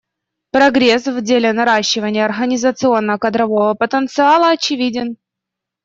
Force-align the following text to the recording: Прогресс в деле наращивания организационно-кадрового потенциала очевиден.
Прогресс 0.49 1.05
в 1.05 1.21
деле 1.21 1.53
наращивания 1.53 2.25
организационно-кадрового 2.25 3.75
потенциала 3.75 4.49
очевиден. 4.49 5.17